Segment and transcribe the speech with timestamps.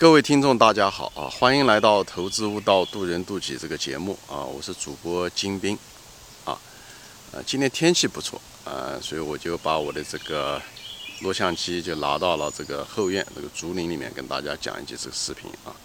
[0.00, 1.28] 各位听众，大家好啊！
[1.28, 4.40] 欢迎来到《投资悟道，渡人渡己》这个节目啊！
[4.40, 5.78] 我是主播金兵
[6.42, 6.58] 啊。
[7.32, 10.58] 呃，今天天气不错啊，所以我就把我的这个
[11.20, 15.76] 录像机就拿到了这个后院这个竹林里面，跟大家讲一集这个视频啊。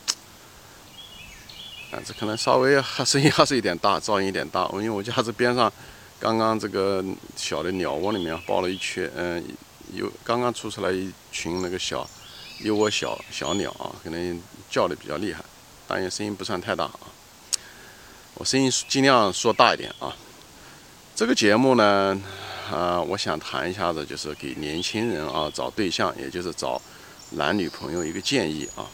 [1.91, 4.65] 啊，这可能稍微还声音还是有点大，噪音有点大。
[4.75, 5.69] 因为我家这边上
[6.21, 7.03] 刚刚这个
[7.35, 9.43] 小的鸟窝里面抱了一圈，嗯，
[9.93, 12.09] 有刚刚出出来一群那个小。
[12.59, 15.43] 一窝小小鸟啊，可能叫的比较厉害，
[15.87, 16.99] 但也声音不算太大啊。
[18.35, 20.15] 我声音尽量说大一点啊。
[21.15, 22.19] 这个节目呢，
[22.71, 26.81] 啊，我想谈一下子，就是给年轻人啊找对象，也就是找
[27.31, 28.85] 男女朋友一个建议啊。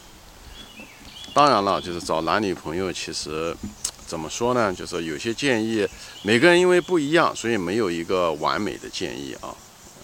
[1.32, 3.56] 当然了，就是找男女朋友，其实
[4.06, 4.72] 怎么说呢？
[4.72, 5.88] 就是有些建议，
[6.22, 9.54] 每个人因为不一样，所以没有一个完美的建议啊，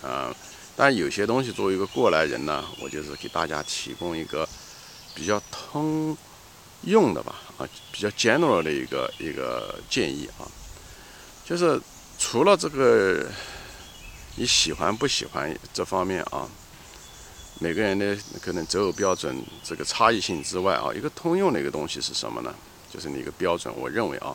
[0.03, 0.35] 嗯。
[0.81, 4.49] 但有些东西作为一个过来人呢，我就是给大家提供一个
[5.13, 6.17] 比较通
[6.83, 10.47] 用的吧，啊，比较 general 的一个一个建议啊，
[11.45, 11.81] 就是
[12.17, 13.27] 除了这个
[14.37, 16.49] 你喜欢不喜欢这方面啊，
[17.59, 22.55] 每个人的可能择偶标准这个差异性之外啊，一个通用的一个东西是什么呢？
[22.89, 24.33] 就是你一个标准，我认为啊，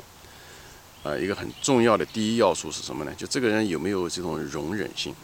[1.04, 3.14] 呃，一个很重要的第一要素是什么呢？
[3.16, 5.16] 就这个人有没有这种容忍性。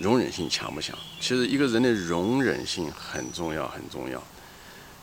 [0.00, 0.96] 容忍性强不强？
[1.20, 4.22] 其实一个人的容忍性很重要，很重要。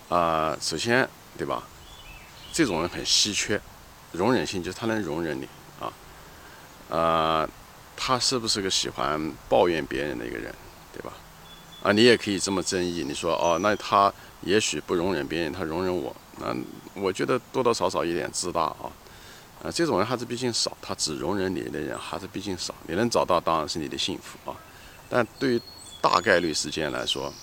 [0.09, 1.63] 啊，首先，对吧？
[2.51, 3.61] 这种人很稀缺，
[4.11, 5.47] 容忍性就是他能容忍你
[5.79, 5.93] 啊。
[6.89, 7.49] 啊，
[7.95, 10.53] 他是不是个喜欢抱怨别人的一个人，
[10.91, 11.13] 对吧？
[11.83, 16.55] 啊，你也可以这么争议，你说哦，那他也许不容忍别人，他容忍我，那
[16.95, 18.91] 我觉得多多少少有点自大啊。
[19.63, 22.73] 啊，这种人还是毕竟少，他只容忍你的人还是毕竟少。
[22.87, 24.55] 你能找到，当然是你的幸福啊。
[25.09, 25.61] 但对于
[25.99, 27.33] 大概率事件来说，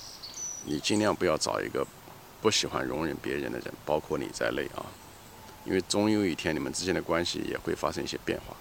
[0.64, 1.86] 你尽量不要找一个
[2.40, 4.86] 不喜欢容忍别人的人，包括你在内啊，
[5.64, 8.56] 因为终有一天你们之间的关系也会发生一些变化。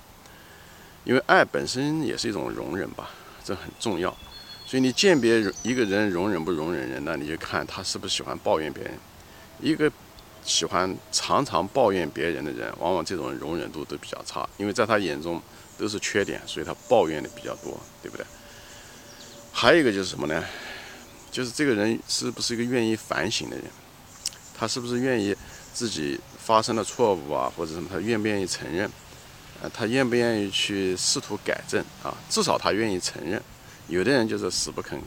[1.04, 3.12] 因为爱本身也是一种容忍吧，
[3.44, 4.10] 这很重要。
[4.66, 8.94] 所以你鉴别一个人容忍不容忍人，那你就看他是不是喜欢抱怨别人。
[9.62, 9.92] 一个
[10.44, 15.40] 喜欢常常抱怨别人的人，往往这种容忍度都比较差，因为在他眼中
[15.78, 18.26] 都是缺点，所以他抱怨的比较多，对不对？
[19.58, 20.44] 还有一个就是什么呢？
[21.32, 23.66] 就是这个人是不是一个愿意反省的人？
[24.54, 25.34] 他是不是愿意
[25.74, 27.88] 自己发生了错误啊，或者什么？
[27.90, 28.92] 他愿不愿意承认？
[29.62, 32.14] 呃，他愿不愿意去试图改正啊？
[32.30, 33.42] 至少他愿意承认。
[33.88, 35.00] 有的人就是死不肯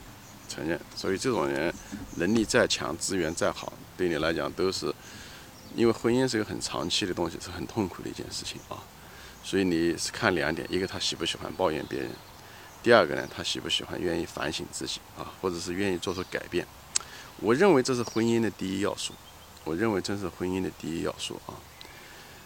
[0.49, 1.71] 承认，所以这种人
[2.15, 4.91] 能力再强，资源再好，对你来讲都是，
[5.75, 8.81] 因为婚姻是一个很长期的东西，是很痛苦的一件事情啊。
[9.43, 12.09] 所以你是看两点：一个他喜不喜欢抱怨别人。
[12.81, 16.65] 第二个呢，他喜不喜欢、愿意反省自己啊，或者是愿意做出改变？
[17.41, 19.13] 我认为这是婚姻的第一要素。
[19.65, 21.53] 我认为这是婚姻的第一要素啊。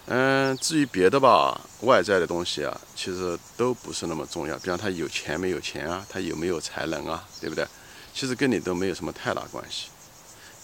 [0.08, 4.58] 嗯，至于别的吧，外在的东西啊，其实都不是那么重要。
[4.58, 7.66] 比方他有钱没有钱啊，他有没有才能啊，对不对？
[8.14, 9.88] 其实跟你都没有什么太大关系。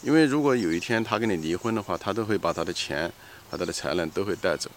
[0.01, 3.11] 因为如果有一天他跟你离婚的话，他都会把他的钱
[3.49, 4.68] 和他的才能都会带走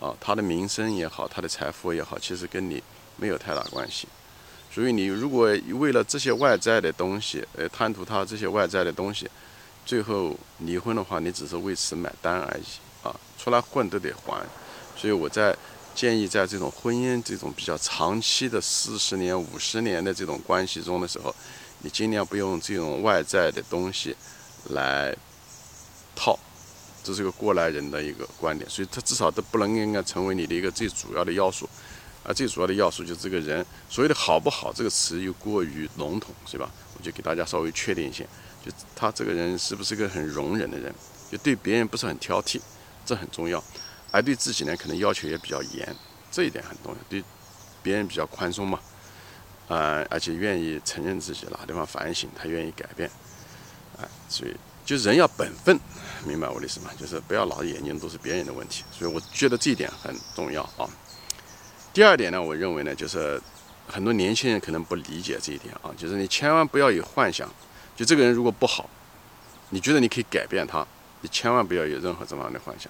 [0.00, 0.14] 啊。
[0.20, 2.82] 他的名声也好，他的财富也好，其实跟你。
[3.18, 4.06] 没有太大关系，
[4.70, 9.26] 所以你如果为了这些外在的东西，呃，贪图他这些外在的东西，
[9.86, 12.62] 最后离婚的话，你只是为此买单而已
[13.02, 13.18] 啊！
[13.38, 14.44] 出来混都得还，
[14.94, 15.56] 所以我在
[15.94, 21.34] 建议，在这种婚姻这种比较长期的四十年、五十年的这种关系中的时候，
[21.80, 24.14] 你尽量不用这种外在的东西
[24.68, 25.16] 来
[26.14, 26.38] 套，
[27.06, 31.68] 这是个过来人的一个观点，所以他至少都不能应该成为你的一个最主要的要素。
[32.24, 36.68] 啊，最主要的要素就是这个人，所谓的好不好这个词又过于笼统，是吧？
[36.98, 38.24] 我就给大家稍微确定一下，
[38.64, 40.92] 就他这个人是不是个很容忍的人，
[41.30, 42.60] 就对别人不是很挑剔，
[43.04, 43.62] 这很重要，
[44.10, 45.94] 而对自己呢，可能要求也比较严，
[46.32, 47.22] 这一点很重要，对
[47.80, 48.80] 别人比较宽松嘛，
[49.68, 53.08] 啊，而且愿意承认自己哪地方反省，他愿意改变，
[53.96, 54.56] 啊，所以
[54.86, 55.78] 就人要本分，
[56.24, 56.90] 明白我的意思吗？
[56.98, 60.88] 就是不要老眼睛都是别人的问题，所以我觉得这一点很重要啊。
[61.92, 63.42] 第二点呢，我认为呢，就是
[63.88, 67.52] 很多年轻人可能不理解这一点啊，就是你千万不要有幻想，
[67.96, 68.88] 就这个人如果不好，
[69.70, 70.86] 你觉得你可以改变他，
[71.20, 72.88] 你千万不要有任何这方面的幻想。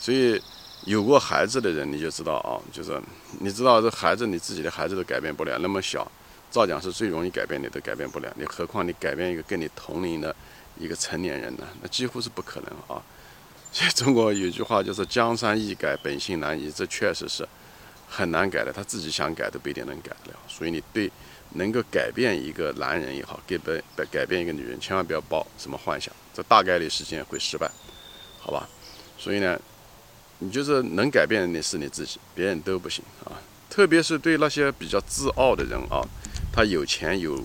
[0.00, 0.42] 所以
[0.84, 3.00] 有过孩子的人你就知道啊，就是
[3.38, 6.10] 你知道这孩子你自己的孩子都改变不了，那么小，
[6.50, 10.34] 照讲是最容易改变你都改变不了，你何况你改变一个跟你同龄的
[10.78, 11.66] 一个成年人呢？
[11.82, 13.02] 那几乎是不可能啊。
[13.72, 17.46] 所以中国有句话就是“江山易改，本性难移”，这确实是。
[18.08, 20.38] 很难改的，他自己想改都不一定能改得了。
[20.46, 21.10] 所以你对
[21.54, 23.82] 能够改变一个男人也好，改变
[24.12, 27.68] 改变一个女人，千万不要抱什么幻想，这大概率事件会失败，
[28.38, 28.68] 好吧？
[29.18, 29.60] 所以呢，
[30.38, 33.34] 你就是能改变的是你自己，别人都不行啊。
[33.68, 36.00] 特别是对那些比较自傲的人啊，
[36.56, 37.36] 他有钱有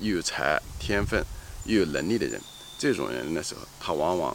[0.00, 1.20] 又有才天分
[1.64, 2.40] 又有能力的人，
[2.78, 4.34] 这种人的时候，他往往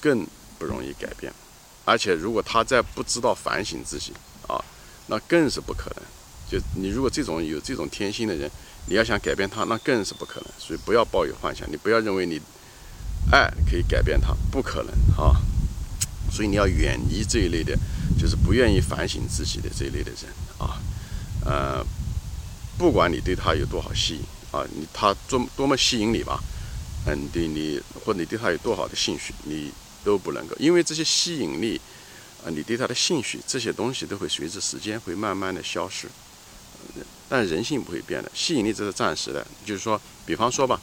[0.00, 0.26] 更
[0.58, 1.30] 不容易改变，
[1.84, 4.14] 而且如果他在不知道反省自己
[4.48, 4.56] 啊，
[5.08, 6.02] 那更是不可能。
[6.50, 8.50] 就你如果这种有这种天性的人，
[8.86, 10.48] 你要想改变他，那更是不可能。
[10.58, 12.40] 所以不要抱有幻想，你不要认为你
[13.30, 14.92] 爱可以改变他，不可能
[15.22, 15.36] 啊。
[16.32, 17.78] 所以你要远离这一类的，
[18.18, 20.80] 就是不愿意反省自己的这一类的人啊。
[21.44, 21.86] 呃，
[22.78, 26.40] 不管你对他有多少吸引啊，你他多多么吸引你吧，
[27.06, 29.72] 嗯，对你或者你对他有多好的兴趣，你
[30.04, 31.80] 都不能够，因为这些吸引力
[32.44, 36.08] 啊，你对他的兴趣这些东西都会随着时间会慢慢的消失。
[37.28, 39.44] 但人性不会变的，吸引力这是暂时的。
[39.64, 40.78] 就是说，比方说吧，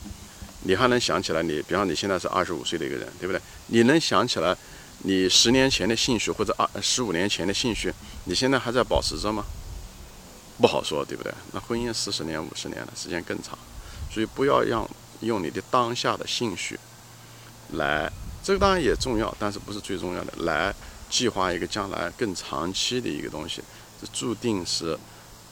[0.63, 3.39] 你还能想起来你，比方你现在是二十五岁的一个人，对不对？
[3.67, 4.57] 你能想起来
[5.03, 7.93] 你十年前的兴趣或者二十五年前的兴趣，
[8.25, 9.45] 你现在还在保持着吗？
[10.59, 11.33] 不好说，对不对？
[11.53, 13.57] 那婚姻四十年、五十年的时间更长，
[14.11, 14.89] 所以不要让
[15.21, 16.79] 用你的当下的兴趣
[17.73, 18.11] 来，
[18.43, 20.73] 这个当然也重要，但是不是最重要的，来
[21.09, 23.61] 计划一个将来更长期的一个东西，
[24.01, 24.97] 这注定是。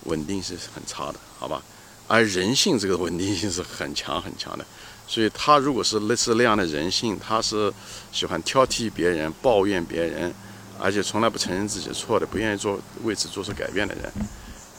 [0.05, 1.61] 稳定性是很差的，好吧？
[2.07, 4.65] 而人性这个稳定性是很强很强的，
[5.05, 7.71] 所以他如果是类似那样的人性，他是
[8.09, 10.33] 喜欢挑剔别人、抱怨别人，
[10.79, 14.09] 而且从来不承认自己错的，不愿意做为此做出改变的人，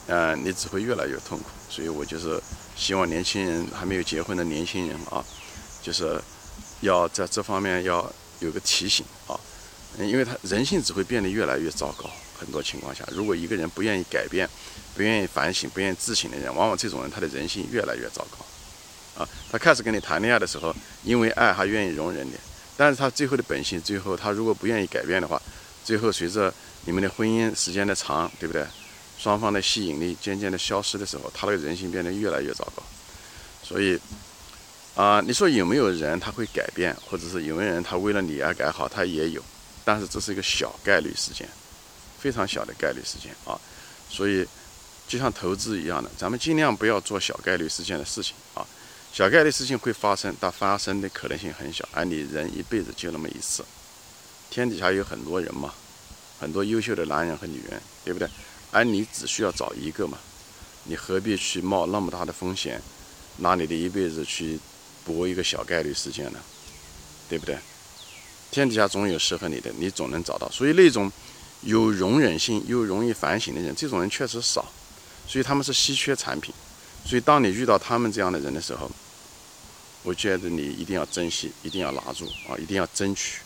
[0.07, 1.45] 呃，你只会越来越痛苦。
[1.69, 2.41] 所以我就是
[2.75, 5.23] 希望年轻人还没有结婚的年轻人啊，
[5.81, 6.21] 就是
[6.81, 9.39] 要在这方面要有个提醒啊，
[9.99, 12.09] 因为他人性只会变得越来越糟糕。
[12.37, 14.49] 很多情况下，如果一个人不愿意改变，
[14.95, 19.21] 不愿意反省、不愿意自省的人，往往这种人他的人性越来越糟糕。
[19.21, 22.33] 啊，他开始跟你谈恋爱的时候，因为爱还愿意容忍你，
[22.75, 25.39] 但是他最后的本性，最后他如果不愿意改变的话，
[25.85, 26.51] 最后随着
[26.85, 28.65] 你们的婚姻时间的长，对不对？
[29.21, 32.81] 双方的吸引力渐渐的消失的时候，他的人性变得越来越糟糕。
[33.61, 33.99] 所以，
[34.95, 38.89] 啊，你说有没有人他会改变，或者是有没有人他为了你而改好？
[38.89, 39.43] 他也有，
[39.85, 41.47] 但是这是一个小概率事件。
[42.19, 43.59] 非常小的概率事件啊，
[44.09, 44.45] 所以
[45.07, 48.65] 就像投资一样的，咱们尽量不要做小概率事件的事情啊。
[49.13, 51.87] 小概率事情会发生，但发生的可能性很小。
[51.91, 53.63] 而你人一辈子就那么一次，
[54.49, 55.73] 天底下有很多人嘛，
[56.39, 58.27] 很多优秀的男人和女人，对不对？
[58.71, 60.17] 而你只需要找一个嘛，
[60.85, 62.81] 你何必去冒那么大的风险，
[63.37, 64.59] 拿你的一辈子去
[65.05, 66.39] 搏一个小概率事件呢？
[67.29, 67.57] 对不对？
[68.49, 70.49] 天底下总有适合你的，你总能找到。
[70.49, 71.11] 所以那种。
[71.63, 74.65] 有容忍性又容易反省的人，这种人确实少，
[75.27, 76.51] 所以他们是稀缺产品。
[77.05, 78.89] 所以当你遇到他们这样的人的时候，
[80.01, 83.41] 我觉得你一定要珍惜，一定要拿住啊，一定要争取，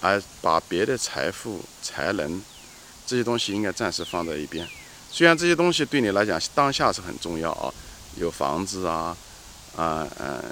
[0.00, 2.42] 而把别的财富、才能
[3.06, 4.66] 这些东西应该暂时放在一边。
[5.10, 7.72] 虽然这些东西对你来讲当下是很重要啊，
[8.16, 9.16] 有房子啊，
[9.76, 10.42] 啊嗯，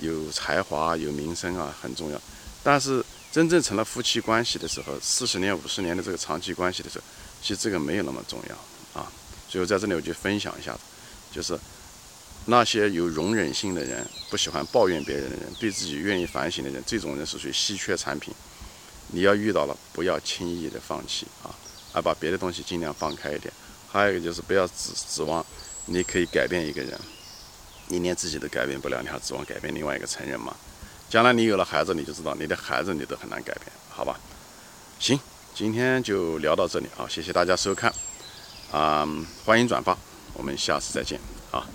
[0.00, 2.20] 有才华、有名声啊，很重要，
[2.62, 3.04] 但是。
[3.30, 7.04] 真正成了夫妻关系的时候，四十年、五十年的这个长期关系的时候，
[7.42, 9.12] 其实这个没有那么重要啊。
[9.50, 10.76] 所以我在这里我就分享一下，
[11.30, 11.56] 就是
[12.46, 18.32] 那些有容忍性的人，不喜欢抱怨别人的人，对自己愿意反省的人，这种人是属于稀缺产品。
[19.08, 21.54] 你要遇到了，不要轻易的放弃啊，
[21.92, 23.52] 而把别的东西尽量放开一点。
[23.90, 25.44] 还有一个就是不要指指望
[25.86, 26.98] 你可以改变一个人，
[27.86, 30.54] 你连自己都改变不了，你还指望改变另外一个成人吗？
[31.08, 34.20] 将来你有了孩子，你就知道你的孩子你都很难改变，好吧？
[34.98, 35.18] 行，
[35.54, 37.90] 今天就聊到这里啊，谢谢大家收看，
[38.70, 39.08] 啊，
[39.46, 39.96] 欢迎转发，
[40.34, 41.18] 我们下次再见
[41.50, 41.66] 啊。